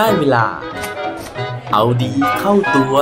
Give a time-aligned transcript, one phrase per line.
[0.00, 0.46] ได้เวลา
[1.72, 2.96] เอาดีเข้าตัว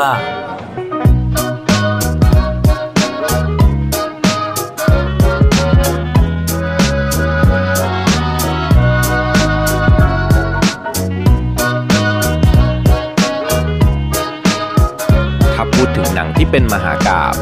[15.54, 17.34] ถ้าพูดถึงหนังที่เป็นมหากาบ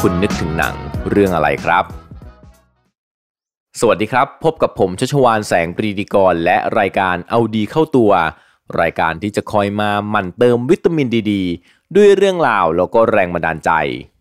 [0.00, 0.74] คุณนึกถึงหนัง
[1.10, 1.84] เรื่องอะไรครับ
[3.80, 8.12] สวัสดีครับ พบกับผมชัชวานแสงปรีดีกร และรายการเอาดีเข้าตัว
[8.80, 11.32] รายการที่จะคอยมาหมั่นเติมวิตามินดีด
[11.96, 13.70] ด้วยเรื่องราวแล้วก็แรงบันดาลใจ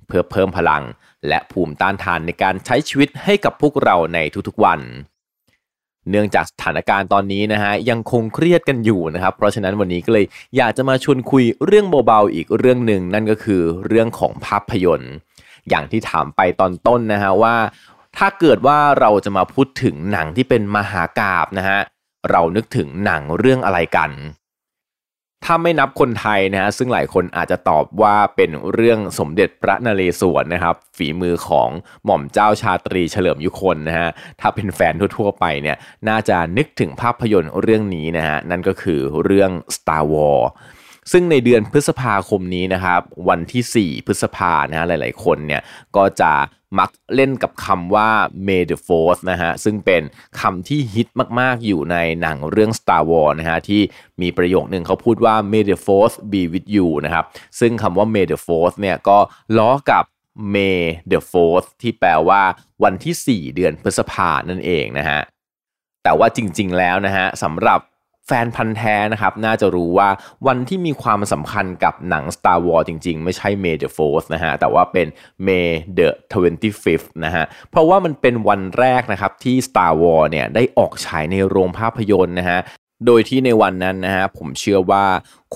[0.08, 0.84] เพื่อเพิ่มพลัง
[1.28, 4.80] และภูมิต้านทานในการใช้ชีวิตให้กับพวกเราในทุกๆวัน
[6.10, 10.26] เนื่องจากสถานการณ์ตอนนี้นะฮะยังคงเครียดกันอยู่นะครับ เพราะฉะนั้นวันนี้ก็เลย
[10.58, 15.14] อยากจะมาชวนคุยเรื่องเบาๆอีกเรื่องหนึ่งนั่นก็คือเรื่องของภาพยนตร์
[15.70, 17.56] อย่างที่ถามไปตอนต้นนะฮะว่า
[18.18, 21.80] ถ้าเกิดว่าเราจะมาพูดถึงหนังที่เป็นมหากาบนะฮะ
[22.30, 24.12] เรานึกถึงหนังเรื่องอะไรกัน
[25.48, 31.70] ถ้าไม่นับคนไทยนะฮะซึ่งหลายคนอาจจะตอบว่าเป็นเรื่องสมเด็จพระนเรศวรนะครับ ฝีมือของ
[32.06, 35.78] หม่อมเจ้าชาตรีเฉลิมยุคนนะฮะถ้าเป็นแฟนทั่วๆไปเนี่ย
[36.10, 40.48] น่าจะนึกถึงภาพยนตร์เรื่องนี้นะฮะนั่นก็คือเรื่อง Star Wars
[41.12, 45.62] ซึ่งในเดือนพฤษภาคมนี้นะครับ วันที่ 4 พฤษภานะฮะหลายๆ คนเนี่ย
[45.96, 46.34] ก็จะ
[46.80, 48.10] มักเล่นกับคำว่า
[48.48, 50.02] May the Force นะฮะซึ่งเป็น
[50.40, 51.08] คำที่ฮิต
[51.40, 53.82] มากๆอยู่ในหนังเรื่อง Star Wars นะฮะที่
[54.22, 57.26] มีประโยคนึงเขาพูดว่า May the Force be with you นะครับ
[57.60, 59.18] ซึ่งคำว่า May the Force เนี่ยก็
[59.58, 60.04] ล้อกับ
[60.56, 60.80] May
[61.12, 62.42] the Fourth ที่แปลว่า
[62.84, 65.22] วันที่ 4 เดือนพฤษภานั่นเองนะฮะ
[66.04, 67.80] แต่ว่าจริงๆแล้วนะฮะสำหรับ
[68.28, 70.10] แฟนพันธ์แท้นะครับ น่าจะรู้ว่า
[70.48, 75.08] วันที่มีความสำคัญกับหนัง Star Wars จริงๆ ไม่ใช่ May the 4th นะฮะ แต่ว่าเป็น
[75.48, 82.60] May the 25th นะฮะ เพราะว่ามันเป็นวันแรกนะครับที่ Star Wars เนี่ยได้ออกฉายในโรงภาพยนตร์นะฮะ
[83.06, 85.06] โดยที่ในวันนั้นนะฮะผมเชื่อว่า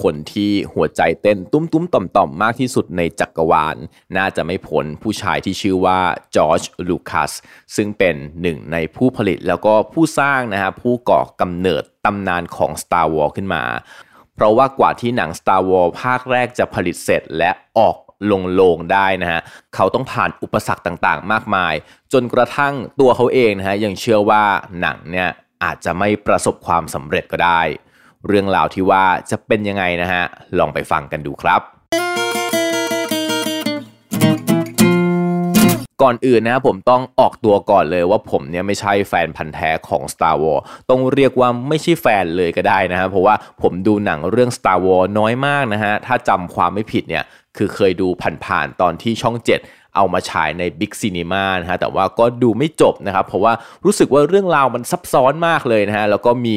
[0.02, 3.78] คนที่หัวใจเต้นตุ้มตุ้มต่อมต่อมมากที่สุดในจักรวาล
[4.18, 6.00] น่าจะไม่พ้นผู้ชายที่ชื่อว่า
[6.36, 7.32] จอร์จลูคัส
[7.76, 13.64] ซึ่งเป็นหนึ่งในผู้ผลิตแล้วก็ผู้สร้างนะฮะผู้ก่อกำเนิดตำนานของ Star Wars ขึ้นมา
[14.36, 17.96] เพราะว่ากว่าที่หนัง Star Wars ภาคแรกจะผลิตเสร็จและออก
[18.32, 19.42] ลงโลงได้นะฮะ
[19.76, 21.74] เขาต้องผ่านอุปสรรคต่างๆ มากมาย
[22.14, 24.44] จนกระทั่งตัวเขาเองนะฮะยังเชื่อว่า
[24.82, 25.30] หนังเนี่ย
[25.64, 27.62] อาจจะไม่ประสบความสำเร็จก็ได้
[28.28, 30.24] เรื่องราวที่ว่าจะเป็นยังไงนะฮะ
[30.60, 31.62] ลองไปฟังกันดูครับ
[36.04, 47.24] ก่อนอื่นนะผมต้องออกตัวก่อนเลยว่าผมเนี่ยไม่ใช่แฟนพันธ์แท้ของ Star Wars ต้องเรียกว่าไม่ใช่แฟนเลยก็ได้นะฮะ เพราะว่าผมดูหนังเรื่อง Star Wars น้อยมากนะฮะ ถ้าจำความไม่ผิดเนี่ย
[47.58, 48.08] คือเคยดู
[48.46, 49.36] ผ่านๆตอนที่ช่อง
[49.68, 53.54] 7 เอามาฉายใน Big Cinema นะฮะแต่ว่าก็ดูไม่จบนะครับ เพราะว่า
[53.86, 56.56] รู้สึกว่าเรื่องราวมันซับซ้อนมากเลยนะฮะแล้วก็มี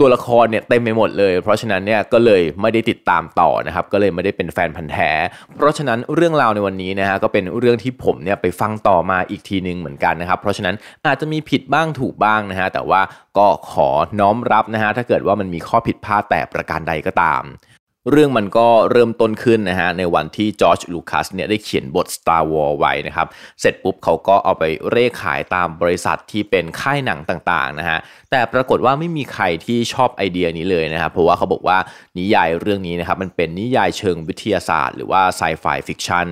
[0.00, 5.10] ตัวละครเนี่ยเต็มไปหมดเลย เพราะฉะนั้นเนี่ยก็เลยไม่ได้ติดตามต่อนะครับ ก็เลยไม่ได้เป็นแฟนพันธ์แท้
[5.56, 10.74] เพราะฉะนั้นเรื่องราวในวันนี้นะฮะก็เป็นเรื่องที่ผมเนี่ยไปฟังต่อมาอีกทีหนึ่งเหมือนกันนะครับ เพราะฉะนั้น
[11.06, 13.00] อาจจะมีผิดบ้างถูกบ้างนะฮะแต่ว่า
[13.38, 13.88] ก็ขอ
[14.20, 17.42] น้อมรับนะฮะถ้าเกิดว่ามันมีข้อผิดพลาดแต่ประการใดก็ตาม
[18.10, 23.26] เรื่องมันก็เริ่มต้นขึ้นนะฮะในวันที่จอร์จลูคัสเนี่ยได้เขียนบท Star Wars ไว้นะครับ
[23.60, 27.98] เสร็จปุ๊บเขาก็เอาไปเร่ขายตามบริษัทที่เป็นค่ายหนังต่างๆนะฮะ
[28.30, 31.78] แต่ปรากฏว่าไม่มีใครที่ชอบไอเดียนี้เลยนะครับเพราะว่าเขาบอกว่า
[32.18, 36.26] นิยายเรื่องนี้นะครับมันเป็นนิยายเชิงวิทยาศาสตร์ หรือว่า sci-fi fiction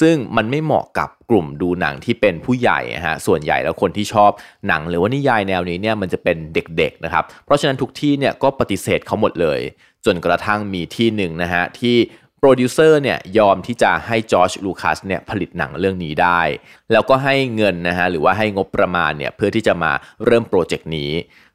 [0.00, 4.30] ซึ่งมันไม่เหมาะกับกลุ่มดูหนังที่เป็นผู้ใหญ่ฮะส่วนใหญ่แล้วคนที่ชอบ
[4.68, 9.60] หนังหรือว่านิยายแนวนี้เนี่ยมันจะเป็นเด็กๆนะครับเพราะฉะนั้นทุกที่เนี่ยก็ปฏิเสธเขาหมดเลย
[10.06, 11.96] จนกระทั่งมีที่หนึ่งนะฮะที่
[12.38, 16.40] โปรดิวเซอร์เนี่ยยอมที่จะให้จอร์จลูคัสเนี่ยผลิตหนังเรื่องนี้ได้
[16.92, 19.92] แล้วก็ให้เงินนะฮะหรือว่าให้งบประมาณเนี่ยเพื่อที่จะมา
[20.26, 21.12] เริ่มโปรเจกต์นี้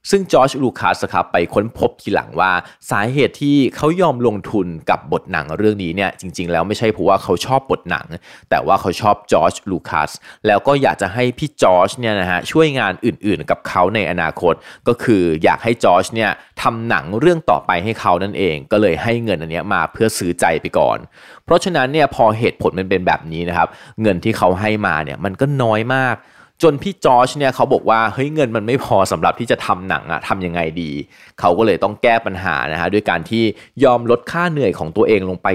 [0.10, 2.52] ซึ่งจอร์จลูคัสครับไปค้นพบทีหลังว่า
[2.92, 8.08] สาเหตุที่เขายอมลงทุนกับบทหนังเรื่องนี้เนี่ยจริง ๆ แล้วไม่ใช่เพราะว่าเขาชอบบทหนัง
[8.50, 10.12] แต่ว่าเขาชอบจอร์จลูคัส
[10.48, 14.53] แล้วก็อยากจะให้พี่จอร์จเนี่ยนะฮะช่วยงานอื่นๆ กับเขาในอนาคต
[14.88, 16.32] ก็คืออยากให้จอร์จเนี่ย
[16.62, 20.97] ทำหนังเรื่องต่อไปให้เขานั่นเอง ก็เลยให้เงินอันนี้มาเพื่อซื้อใจไปก่อน
[21.46, 23.68] เพราะฉะนั้นเนี่ยพอเหตุผลมันเป็นแบบนี้นะครับ
[24.02, 26.18] เงินที่เขาให้มาเนี่ยมันก็น้อยมาก
[26.63, 30.91] จนพี่จอร์จเนี่ยเขาบอกว่าเฮ้ยเงินมันไม่พอสำหรับที่จะทำหนังอะทำยังไงดี
[31.40, 33.43] เขาก็เลยต้องแก้ปัญหานะฮะด้วยการที่
[33.84, 35.47] ยอมลดค่าเหนื่อยของตัวเองลงไป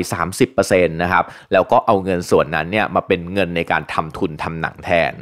[0.42, 5.14] 30%นะครับแล้วก็เอาเงินส่วนนั้นเนี่ยมาเป็นเงินในการทำทุนทำหนังแทน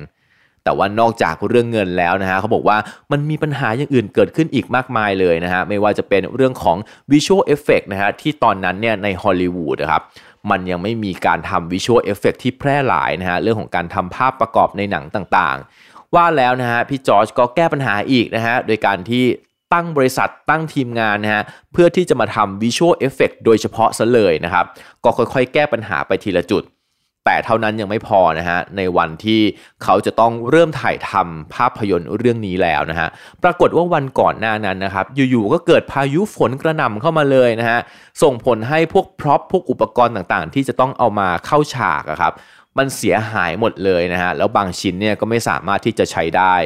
[0.64, 2.76] แต่ว่านอกจากเรื่องเงินแล้วนะฮะเขาบอกว่า
[3.12, 6.76] มันมีปัญหาอย่างอื่นเกิดขึ้นอีกมากมายเลยนะฮะไม่ว่าจะเป็นเรื่องของ
[7.12, 10.02] Visual Effect นะฮะที่ตอนนั้นเนี่ยในฮอลลีวูดนะครับ
[10.50, 19.25] มันยังไม่มีการทำ visual effect ที่แพร่หลายนะฮะเรื่องของการทำภาพประกอบในหนังต่างๆ ว่าแล้วนะฮะพี่จอร์จก็แก้ปัญหาอีกนะฮะโดยการที่
[19.73, 21.43] ตั้งบริษัทตั้งทีมงานนะฮะ
[21.73, 24.64] เพื่อที่จะมาทำ visual effect โดยเฉพาะซะเลยนะครับ
[25.05, 26.62] ก็ค่อยๆ แก้ปัญหาไปทีละจุด
[27.25, 29.41] แต่เท่านั้นยังไม่พอนะฮะในวันที่
[29.85, 33.09] เขาจะต้องเริ่มถ่ายทำภาพยนตร์เรื่องนี้แล้วนะฮะ
[33.43, 37.81] ปรากฏว่าวันก่อนหน้านั้นนะครับอยู่ๆก็เกิดพายุฝนกระหน่ำเข้ามาเลยนะฮะ
[38.23, 42.32] ส่งผลให้พวก prop พวกอุปกรณ์ต่างๆ ที่จะต้องเอามาเข้าฉากครับ
[42.79, 46.56] มันเสียหายหมดเลยนะฮะแล้วบางชิ้นเนี่ยก็ไม่สามารถที่จะใช้ได้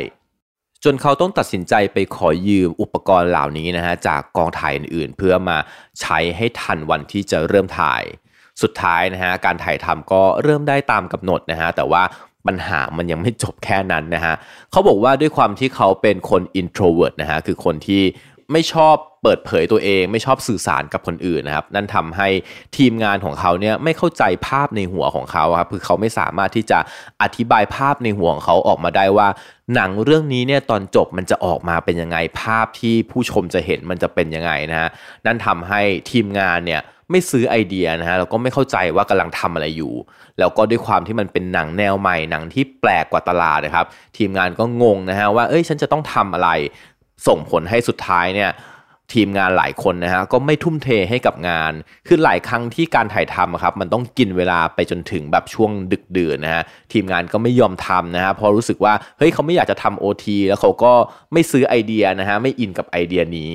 [0.84, 5.56] จนเขาต้องตัดสินใจไปขอยืมอุปกรณ์เหล่านี้นะฮะจากกองถ่ายอื่นๆ เพื่อมา
[6.00, 8.02] ใช้ให้ทันวันที่จะเริ่มถ่าย
[8.62, 12.02] สุดท้ายนะฮะการถ่ายทำก็เริ่มได้ตามกำหนดนะฮะแต่ว่า
[12.46, 14.34] ปัญหามันยังไม่จบแค่นั้นนะฮะ
[14.70, 18.02] เขาบอกว่าด้วยความที่เขาเป็นคน introvert นะฮะคือคนที่
[18.52, 22.28] ไม่ชอบเปิดเผยตัวเอง ไม่ชอบสื่อสารกับคนอื่นนะครับ นั่นทำให้
[22.76, 26.78] ทีมงานของเขาเนี่ยไม่เข้าใจภาพในหัวของเขาครับคือเขาไม่สามารถที่จะ
[27.22, 29.28] อธิบายภาพในหัวของเขาออกมาได้ว่า
[29.75, 34.88] หนังเรื่องนี้เนี่ยตอนจบมันจะออกมาเป็นยังไงภาพที่ผู้ชมจะเห็นมันจะเป็นยังไงนะฮะ
[35.26, 35.81] นั่นทำให้
[36.11, 39.94] ทีมงานเนี่ย ไม่ซื้อไอเดียนะฮะแล้วก็ไม่เข้าใจว่ากำลังทำอะไรอยู่
[40.38, 46.50] แล้วก็ด้วยความที่มันเป็นหนังแนวใหม่หนังที่แปลกกว่าตลาดนะครับ ทีมงานก็งงนะฮะว่าเอ้ยฉันจะต้องทำอะไร
[47.26, 48.50] ส่งผลให้สุดท้ายเนี่ย
[49.14, 51.72] ทีมงานหลายคนนะฮะก็ไม่ทุ่มเทให้กับงาน
[52.06, 56.62] คือหลายครั้งที่การถ่ายทำครับมันต้องกินเวลาไปจนถึงแบบช่วงดึกดื่นนะฮะ
[56.93, 60.93] ทีมงานก็ไม่ยอมทำนะฮะพอรู้สึกว่าเฮ้ยเขาไม่อยากจะทำโอทีแล้วเขาก็
[61.32, 63.52] ไม่ซื้อไอเดียนะฮะไม่อินกับไอเดียนี้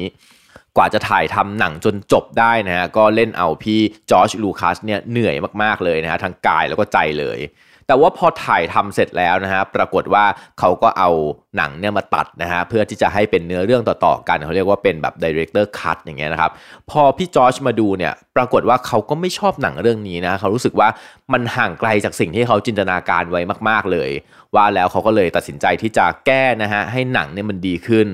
[0.78, 3.80] กว่าจะถ่ายทำหนังจนจบได้นะฮะก็เล่นเอาพี่
[4.12, 7.40] จอร์จลูคัสเนี่ยเหนื่อยมากๆเลยนะฮะทั้งกายแล้วก็ใจเลย
[7.88, 10.26] แต่ว่าพอถ่ายทำเสร็จแล้วนะฮะปรากฏว่า
[10.60, 11.10] เขาก็เอา
[11.58, 16.52] หนังเนี่ยมาตัดนะฮะเพื่อที่จะให้เป็นเนื้อเรื่องต่อๆกันเขาเรียกว่าเป็นแบบ director cut อย่างเงี้ยนะครับ
[16.90, 20.88] พอพี่จอร์จมาดูเนี่ยปรากฏว่าเขาก็ไม่ชอบหนังเรื่องนี้นะเขารู้สึกว่า
[21.34, 24.12] มันห่างไกลจากสิ่งที่เขาจินตนาการไว้มาก ๆเลย
[24.56, 28.08] ว่าแล้วเขาก็เลยตัดสินใจที่จะแก้นะฮะให้หนังเนี่ยมันดีขึ้น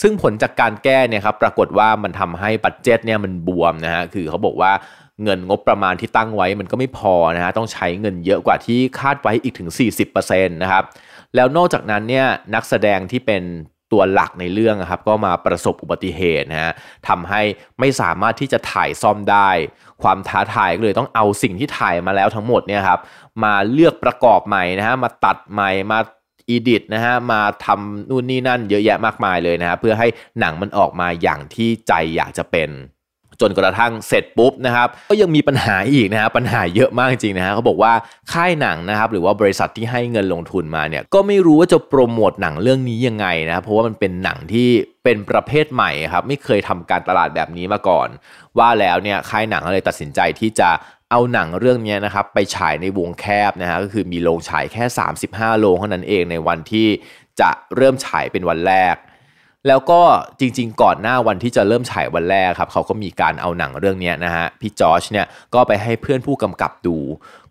[0.00, 4.72] ซึ่งผลจากการแก้เนี่ยครับปรากฏว่ามันทำให้บัตเจ็ตเนี่ยมันบวมนะฮะคือเขาบอกว่า
[5.22, 9.70] เงินงบประมาณที่ตั้งไว้มันก็ไม่พอนะฮะต้องใช้เงินเยอะกว่าที่คาดไว้อีกถึง
[10.10, 10.84] 40%นะครับ
[11.34, 13.42] แล้วนอกจากนั้นเนี่ยนักแสดงที่เป็น
[13.92, 16.72] ตัวหลักในเรื่องครับก็มาประสบอุบัติเหตุนะฮะ
[17.08, 17.40] ทำให้
[17.80, 19.50] ไม่สามารถที่จะถ่ายซ่อมได้
[20.02, 23.00] ความท้าทายก็เลยต้องเอาสิ่งที่ถ่ายมาแล้วทั้งหมดเนี่ยครับ
[23.44, 25.98] มาเลือกประกอบใหม่นะฮะมาตัดใหม่มา
[26.48, 30.08] อีดิทนะฮะมาทำนู่นนี่นั่นเยอะแยะมากมายเลยนะฮะเพื่อให้
[30.40, 32.70] หนังมันออกมาอย่างที่ใจอยากจะเป็น
[33.42, 37.92] จนกระทั่งเสร็จปุ๊บนะครับก็ยังมีปัญหาอีกนะฮะปัญหาเยอะมากจริงนะฮะเขาบอกว่า
[38.32, 44.68] ค่ายหนังนะครับหรือว่าบริษัทที่ให้เงินลงทุนมาเนี่ยก็ไม่รู้ว่าจะโปรโมทหนังเรื่องนี้ยังไงนะเพราะว่ามันเป็นหนังที่
[45.04, 48.08] เป็นประเภทใหม่ครับไม่เคยทำการตลาดแบบนี้มาก่อน
[48.58, 50.70] ว่าแล้วเนี่ยค่ายหนังเลยตัดสินใจที่จะ
[51.10, 54.84] เอาหนังเรื่องนี้นะครับไปฉายในวงแคบนะฮะก็คือมีโรงฉายแค่
[55.22, 56.88] 35 โรงเท่านั้นเองในวันที่
[57.40, 58.96] จะเริ่มฉายเป็นวันแรก
[59.68, 60.00] แล้วก็
[60.40, 66.96] จริงๆ ก่อนหน้าวันที่จะเริ่มฉายวันแรกครับเขาก็มีการเอาหนังเรื่องนี้นะฮะพี่จอชเนี่ยก็ไปให้เพื่อนผู้กำกับดู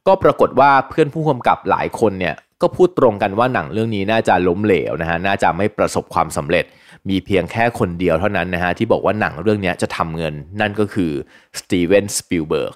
[0.07, 6.65] ก็ปรากฏว่าเพื่อนผู้กำกับหลายคนเนี่ยก็พูดตรงกันว่าหนังเรื่องนี้น่าจะล้มเหลวนะฮะน่าจะไม่ประสบความสำเร็จ
[7.09, 11.11] มีเพียงแค่คนเดียวเท่านั้นนะฮะที่บอกว่าหนังเรื่องนี้จะทำเงิน นั่นก็คือ
[11.59, 12.75] สตีเวนสปิลเบิร์ก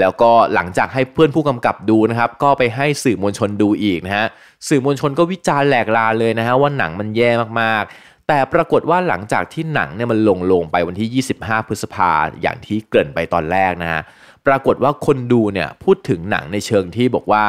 [0.00, 4.26] แล้วก็หลังจากให้เพื่อนผู้กำกับดูนะครับ ก็ไปให้สื่อมวลชนดูอีกนะฮะ
[4.68, 7.30] สื่อมวลชนก็วิจารณ์แหลกลาญเลยนะฮะว่าหนังมันแย่
[7.62, 7.84] มาก
[8.28, 12.10] แต่ปรากฏว่าหลังจากที่หนังเนี่ยมันลงโรงไปวันที่ 25 พฤษภา
[12.42, 14.02] อย่างที่เกริ่นไปตอนแรกนะฮะ
[14.46, 17.44] ปรากฏว่าคนดูเนี่ยพูดถึงหนังในเชิงที่บอกว่า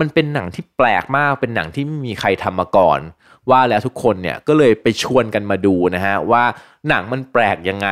[0.00, 3.00] มันเป็นหนังที่แปลกมากเป็นหนังที่ไม่มีใครทำมาก่อน
[3.50, 6.44] ว่าแล้วทุกคนเนี่ยก็เลยไปชวนกันมาดูนะฮะว่า
[6.88, 7.88] หนังมันแปลกยังไง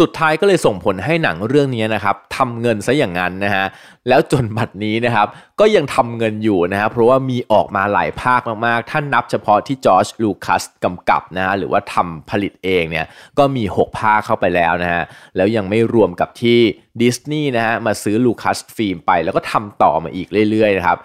[0.00, 3.66] สุดท้ายก็เลยส่งผลให้หนังเรื่องนี้นะครับทำเงินซะอย่างนั้นนะฮะ
[4.08, 5.26] แล้วจนบัดนี้นะครับ
[5.60, 13.06] ก็ยังทำเงินอยู่นะฮะเพราะว่ามีออกมาหลายภาคมากๆ ท่านนับเฉพาะที่จอร์จลูคัสกำกับนะฮะหรือว่าทำผลิตเองเนี่ย
[13.38, 15.02] ก็มี 6 ภาคเข้าไปแล้วนะฮะ
[15.36, 16.58] แล้วยังไม่รวมกับที่
[17.02, 21.00] ดิสนีย์นะฮะมาซื้อลูคัสฟิล์มไป แล้วก็ทำต่อมาอีกเรื่อยๆนะครับ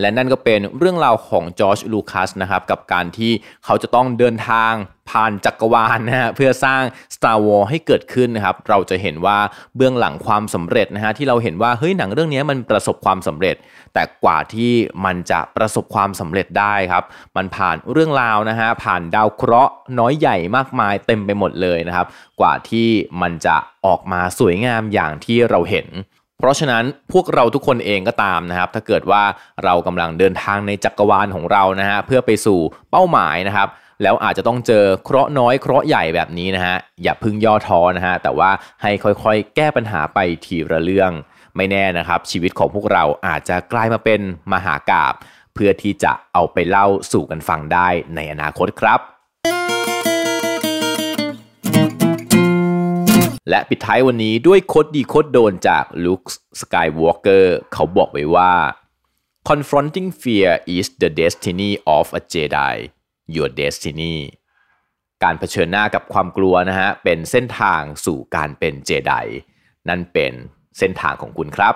[0.00, 3.32] และนั่นก็เป็นเรื่องราวของจอร์จลูคัสนะครับกับการที่
[3.64, 4.72] เขาจะต้องเดินทาง
[5.10, 6.82] ผ่านจักรวาลนะฮะเพื่อสร้าง
[7.14, 9.38] Star Wars ให้เกิดขึ้นนะครับเราจะเห็นว่า
[9.76, 13.56] เบื้องหลังความสำเร็จนะฮะที่เราเห็นว่าเฮ้ยหนังเรื่องนี้มันประสบความสำเร็จ
[13.94, 14.72] แต่กว่าที่
[15.04, 17.04] มันจะประสบความสำเร็จได้ครับ
[17.36, 22.06] มันผ่านเรื่องราวนะฮะผ่านดาวเคราะห์น้อยใหญ่มากมายเต็มไปหมดเลยนะครับ
[22.40, 22.88] กว่าที่
[23.22, 25.88] มันจะออกมาสวยงามอย่างที่เราเห็น
[26.38, 29.22] เพราะฉะนั้นพวกเราทุกคนเองก็ตามนะครับ ถ้าเกิดว่า
[29.64, 32.58] เรากำลังเดินทางในจักรวาลของเรานะฮะเพื่อไปสู่
[32.90, 33.68] เป้าหมายนะครับ
[34.02, 38.50] แล้วอาจจะต้องเจอเคราะห์น้อยเคราะห์ใหญ่แบบนี้นะฮะอย่าพึ่งย่อท้อนะฮะแต่ว่า
[38.82, 41.12] ให้ค่อยๆ แก้ปัญหาไปทีละเรื่อง
[41.56, 44.20] ไม่แน่นะครับ ชีวิตของพวกเราอาจจะกลายมาเป็น
[44.52, 45.14] มหากาบ
[45.54, 49.00] เพื่อที่จะเอาไปเล่าสู่กันฟังได้ในอนาคตครับ
[53.48, 56.22] และปิดท้ายวันนี้ด้วยโคดดีโคดโดนจากลุค
[56.60, 58.54] สกายวอล์กเกอร์เขาบอกไว้ว่า
[59.48, 62.76] confronting fear is the destiny of a Jedi
[63.34, 64.16] your destiny
[65.22, 69.12] การเผชิญหน้ากับความกลัวนะฮะเป็นเส้นทางสู่การเป็นเจได
[69.88, 70.32] นั่นเป็น
[70.78, 71.74] เส้นทางของคุณครับ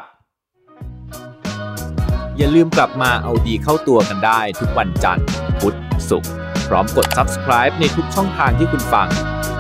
[2.37, 5.27] อย่าลืมกลับมาเอาดีเข้าตัวกันได้ทุกวันจันทร์
[5.61, 5.77] พุธ
[6.09, 6.31] ศุกร์
[6.69, 9.09] พร้อมกด subscribe ในทุกช่องทางที่คุณฟัง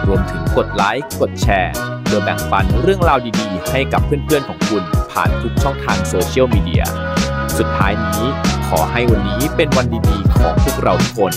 [0.06, 1.74] รวมถึงกดไลค์กดแชร์
[2.08, 4.82] โดยแบ่งปันเรื่องราวดีๆ ให้กับเพื่อนๆของคุณ
[5.12, 6.84] ผ่านทุกช่องทางโซเชียลมีเดีย
[7.58, 8.24] สุดท้ายนี้
[8.68, 11.32] ขอให้วันนี้เป็นวันดีๆ ของพวกเราทุกคน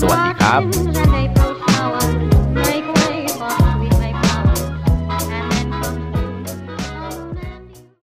[0.00, 1.51] สวัสดีครับ